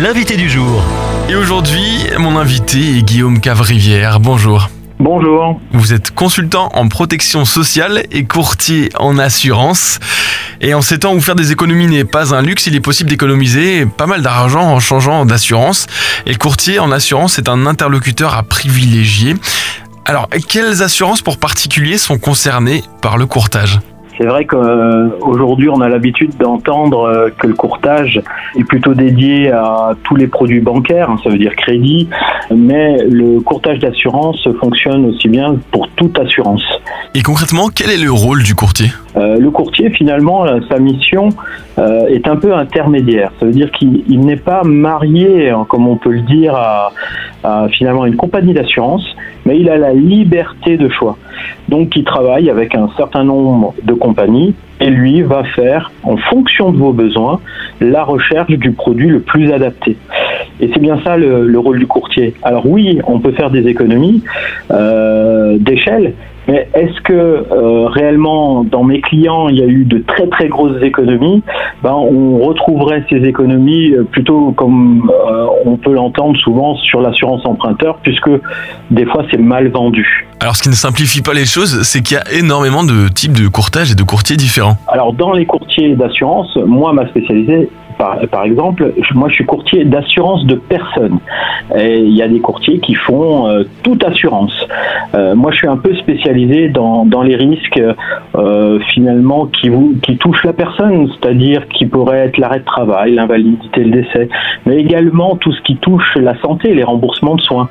[0.00, 0.82] l'invité du jour.
[1.28, 4.20] Et aujourd'hui, mon invité est Guillaume Cavrivière.
[4.20, 4.70] Bonjour.
[5.00, 5.60] Bonjour.
[5.72, 9.98] Vous êtes consultant en protection sociale et courtier en assurance.
[10.60, 13.10] Et en ces temps où faire des économies n'est pas un luxe, il est possible
[13.10, 15.86] d'économiser pas mal d'argent en changeant d'assurance.
[16.26, 19.34] Et le courtier en assurance est un interlocuteur à privilégier.
[20.04, 23.80] Alors, quelles assurances pour particuliers sont concernées par le courtage?
[24.18, 28.20] C'est vrai qu'aujourd'hui, on a l'habitude d'entendre euh, que le courtage
[28.58, 32.08] est plutôt dédié à tous les produits bancaires, hein, ça veut dire crédit,
[32.50, 36.64] mais le courtage d'assurance fonctionne aussi bien pour toute assurance.
[37.14, 38.88] Et concrètement, quel est le rôle du courtier?
[39.16, 41.28] Euh, Le courtier, finalement, sa mission
[41.78, 43.30] euh, est un peu intermédiaire.
[43.38, 46.92] Ça veut dire qu'il n'est pas marié, hein, comme on peut le dire, à,
[47.44, 49.04] à finalement une compagnie d'assurance,
[49.46, 51.16] mais il a la liberté de choix.
[51.68, 56.72] Donc, il travaille avec un certain nombre de compagnies et lui va faire, en fonction
[56.72, 57.40] de vos besoins,
[57.80, 59.96] la recherche du produit le plus adapté.
[60.60, 62.34] Et c'est bien ça le, rôle du courtier.
[62.42, 64.22] Alors oui, on peut faire des économies
[64.70, 66.14] euh, d'échelle,
[66.48, 70.48] mais est-ce que euh, réellement dans mes clients il y a eu de très très
[70.48, 71.42] grosses économies?
[71.82, 77.44] Ben, On retrouverait ces économies euh, plutôt comme euh, on peut l'entendre souvent sur l'assurance
[77.44, 78.30] emprunteur, puisque
[78.90, 80.26] des fois c'est mal vendu.
[80.40, 83.38] Alors ce qui ne simplifie pas les choses, c'est qu'il y a énormément de types
[83.38, 84.76] de courtage et de courtiers différents.
[84.88, 90.46] Alors dans les courtiers d'assurance, moi ma spécialité par, exemple, moi je suis courtier d'assurance
[90.46, 91.18] de personnes.
[91.76, 94.52] Il y a des courtiers qui font euh, toute assurance.
[95.14, 97.82] Euh, moi je suis un peu spécialisé dans, les risques
[98.36, 99.70] euh, finalement qui,
[100.02, 104.28] qui touchent la personne, c'est-à-dire qui pourrait être l'arrêt de travail, l'invalidité, le décès,
[104.66, 107.68] mais également tout ce qui touche la santé, les remboursements de soins.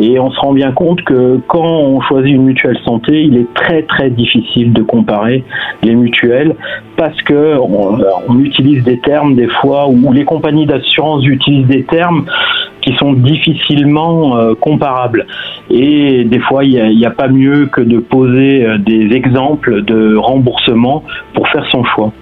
[0.00, 3.52] Et on se rend bien compte que quand on choisit une mutuelle santé, il est
[3.54, 5.44] très très difficile de comparer
[5.82, 6.56] les mutuelles
[6.96, 12.26] parce que on utilise des termes des fois où les compagnies d'assurance utilisent des termes
[12.86, 15.26] qui sont difficilement euh, comparables.
[15.70, 20.16] Et des fois, il n'y a, pas mieux que de poser euh, des exemples de
[20.16, 21.02] remboursement
[21.34, 22.12] pour faire son choix.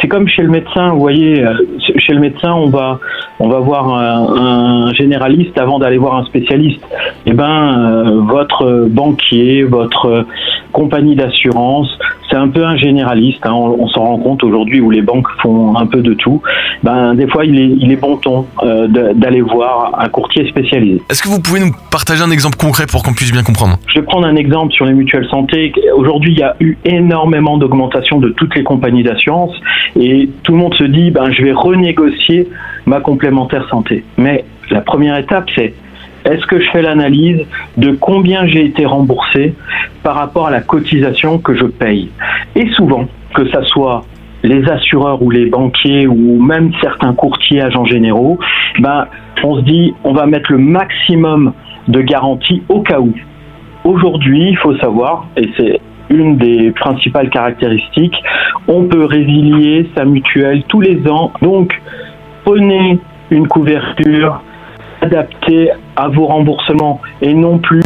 [0.00, 1.54] C'est comme chez le médecin, vous voyez, euh,
[1.98, 3.00] chez le médecin, on va,
[3.40, 6.80] on va voir un, généraliste avant d'aller voir un spécialiste.
[7.26, 10.26] Eh ben, votre banquier, votre
[10.72, 11.98] compagnie d'assurance,
[12.34, 13.46] c'est un peu un généraliste.
[13.46, 13.52] Hein.
[13.52, 16.42] On, s'en rend compte aujourd'hui où les banques font un peu de tout.
[16.82, 21.00] Ben, des fois, il est, il est bon ton euh, d'aller voir un courtier spécialisé.
[21.08, 23.76] Est-ce que vous pouvez nous partager un exemple concret pour qu'on puisse bien comprendre?
[23.86, 25.72] Je vais prendre un exemple sur les mutuelles santé.
[25.96, 29.54] Aujourd'hui, il y a eu énormément d'augmentation de toutes les compagnies d'assurance
[29.94, 32.48] et tout le monde se dit, ben, je vais renégocier
[32.86, 34.02] ma complémentaire santé.
[34.16, 35.72] Mais la première étape, c'est
[36.24, 37.42] est-ce que je fais l'analyse
[37.76, 39.54] de combien j'ai été remboursé
[40.02, 42.10] par rapport à la cotisation que je paye
[42.54, 44.04] Et souvent, que ça soit
[44.42, 48.38] les assureurs ou les banquiers ou même certains courtiers agents généraux,
[48.78, 49.06] ben,
[49.42, 51.52] on se dit on va mettre le maximum
[51.88, 53.12] de garanties au cas où.
[53.84, 55.80] Aujourd'hui, il faut savoir, et c'est
[56.10, 58.16] une des principales caractéristiques,
[58.68, 61.32] on peut résilier sa mutuelle tous les ans.
[61.42, 61.80] Donc,
[62.44, 62.98] prenez
[63.30, 64.42] une couverture
[65.00, 67.82] adapté à vos remboursements et non plus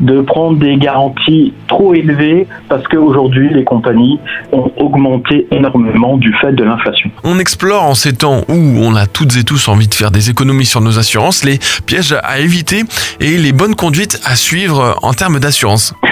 [0.00, 4.18] de prendre des garanties trop élevées parce qu'aujourd'hui les compagnies
[4.52, 7.10] ont augmenté énormément du fait de l'inflation.
[7.24, 10.30] On explore en ces temps où on a toutes et tous envie de faire des
[10.30, 12.82] économies sur nos assurances les pièges à éviter
[13.20, 15.94] et les bonnes conduites à suivre en termes d'assurance.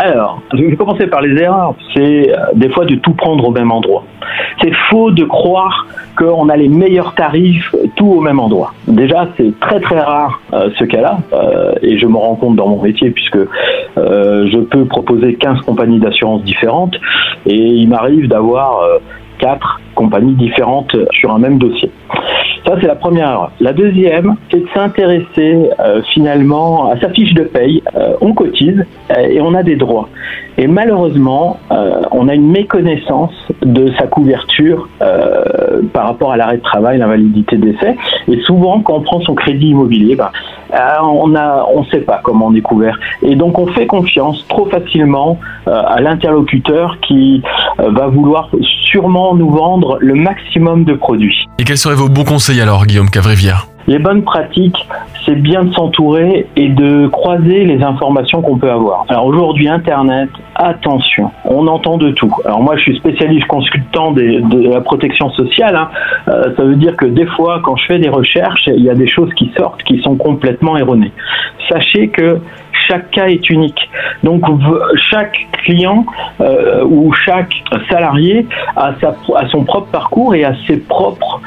[0.00, 1.74] Alors, je vais commencer par les erreurs.
[1.94, 4.04] C'est euh, des fois de tout prendre au même endroit.
[4.62, 5.86] C'est faux de croire
[6.16, 8.72] qu'on a les meilleurs tarifs tout au même endroit.
[8.88, 12.68] Déjà, c'est très très rare euh, ce cas-là, euh, et je me rends compte dans
[12.68, 13.38] mon métier puisque
[13.96, 16.96] je peux proposer 15 compagnies d'assurance différentes,
[17.44, 18.80] et il m'arrive d'avoir
[19.38, 21.90] quatre compagnies différentes sur un même dossier.
[22.66, 27.44] Ça, c'est la première La deuxième, c'est de s'intéresser euh, finalement à sa fiche de
[27.44, 27.82] paye.
[27.96, 30.08] Euh, on cotise euh, et on a des droits.
[30.58, 31.58] Et malheureusement,
[32.10, 33.32] on a une méconnaissance
[33.62, 34.88] de sa couverture
[35.94, 37.96] par rapport à l'arrêt de travail, l'invalidité d'essai.
[38.28, 40.30] Et souvent, quand on prend son crédit immobilier, ben,
[41.02, 42.98] on a, on sait pas comment on est couvert.
[43.22, 47.42] Et donc, on fait confiance trop facilement à l'interlocuteur qui
[47.78, 48.50] va vouloir
[48.90, 51.46] sûrement nous vendre le maximum de produits.
[51.58, 54.76] Et quels seraient vos bons conseils alors, Guillaume Cavrivière les bonnes pratiques,
[55.24, 59.04] c'est bien de s'entourer et de croiser les informations qu'on peut avoir.
[59.08, 62.32] Alors aujourd'hui, Internet, attention, on entend de tout.
[62.44, 65.74] Alors moi, je suis spécialiste consultant de la protection sociale.
[65.74, 65.88] Hein.
[66.28, 68.94] Euh, ça veut dire que des fois, quand je fais des recherches, il y a
[68.94, 71.12] des choses qui sortent qui sont complètement erronées.
[71.68, 72.40] Sachez que
[72.90, 73.88] chaque cas est unique.
[74.24, 74.42] Donc
[75.10, 76.04] chaque client
[76.40, 77.54] euh, ou chaque
[77.88, 78.46] salarié
[78.76, 78.94] a,
[79.50, 81.40] son propre parcours et a ses propres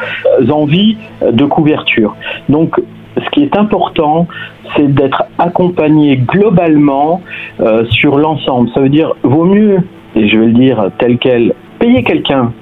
[0.49, 2.15] envies de couverture.
[2.49, 2.79] Donc,
[3.17, 4.27] ce qui est important,
[4.75, 7.21] c'est d'être accompagné globalement
[7.59, 8.69] euh, sur l'ensemble.
[8.73, 9.79] Ça veut dire, vaut mieux,
[10.15, 12.53] et je vais le dire tel quel, payer quelqu'un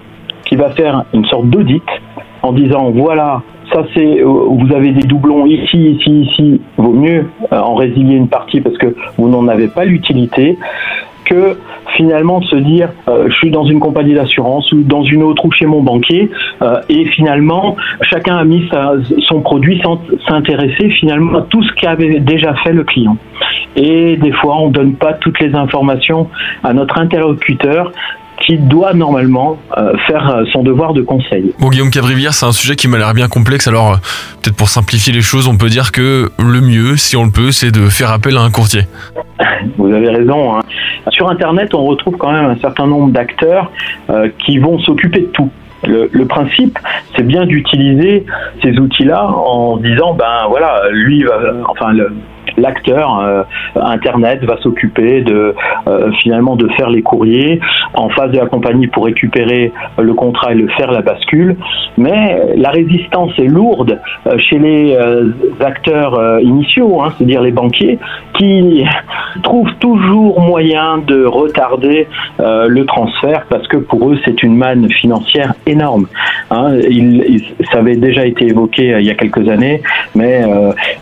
[0.45, 1.83] qui va faire une sorte d'audit
[2.41, 7.59] en disant, voilà, ça c'est, vous avez des doublons ici, ici, ici, vaut mieux euh,
[7.59, 10.57] en résilier une partie parce que vous n'en avez pas l'utilité
[11.25, 11.57] que
[11.95, 15.51] finalement se dire euh, je suis dans une compagnie d'assurance ou dans une autre ou
[15.51, 16.29] chez mon banquier
[16.61, 18.69] euh, et finalement chacun a mis
[19.27, 23.17] son produit sans s'intéresser finalement à tout ce qu'avait déjà fait le client.
[23.75, 26.27] Et des fois on donne pas toutes les informations
[26.63, 27.91] à notre interlocuteur
[28.45, 31.53] qui doit normalement euh, faire son devoir de conseil.
[31.59, 33.67] Bon, Guillaume Cabrivière, c'est un sujet qui m'a l'air bien complexe.
[33.67, 33.99] Alors,
[34.41, 37.51] peut-être pour simplifier les choses, on peut dire que le mieux, si on le peut,
[37.51, 38.81] c'est de faire appel à un courtier.
[39.77, 40.57] Vous avez raison.
[40.57, 40.61] Hein.
[41.09, 43.71] Sur Internet, on retrouve quand même un certain nombre d'acteurs
[44.09, 45.49] euh, qui vont s'occuper de tout.
[45.83, 46.77] Le, le, principe,
[47.15, 48.23] c'est bien d'utiliser
[48.61, 52.13] ces outils-là en disant, ben voilà, lui, va, enfin, le,
[52.57, 53.43] l'acteur euh,
[53.75, 55.55] internet va s'occuper de
[55.87, 57.59] euh, finalement de faire les courriers
[57.93, 61.55] en face de la compagnie pour récupérer le contrat et le faire la bascule.
[61.97, 64.97] Mais la résistance est lourde euh, chez les
[65.59, 67.99] acteurs initiaux hein, c'est-à-dire les banquiers
[68.41, 68.83] qui
[69.43, 72.07] trouvent toujours moyen de retarder
[72.39, 76.07] le transfert parce que pour eux c'est une manne financière énorme
[76.49, 76.71] hein.
[77.71, 79.81] ça avait déjà été évoqué il y a quelques années
[80.15, 80.43] mais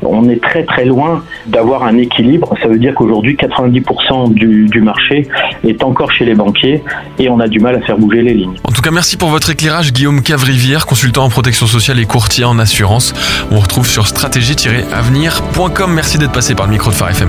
[0.01, 2.53] on est très très loin d'avoir un équilibre.
[2.61, 5.27] Ça veut dire qu'aujourd'hui, 90% du, du, marché
[5.67, 6.83] est encore chez les banquiers
[7.17, 8.55] et on a du mal à faire bouger les lignes.
[8.63, 12.45] En tout cas, merci pour votre éclairage, Guillaume Cavrivière, consultant en protection sociale et courtier
[12.45, 13.13] en assurance.
[13.51, 15.93] On retrouve sur stratégie-avenir.com.
[15.93, 17.28] Merci d'être passé par le micro de Phare FM.